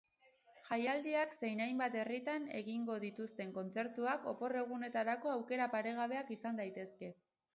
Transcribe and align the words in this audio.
Jaialdiak 0.67 1.35
zein 1.41 1.59
hainbat 1.65 1.97
herritan 2.03 2.47
egingo 2.61 2.95
dituzten 3.03 3.53
kontzertuak 3.59 4.27
opor-egunetarako 4.33 5.33
aukera 5.35 5.71
paregabeak 5.75 6.33
izan 6.37 6.61
daitezke. 6.63 7.11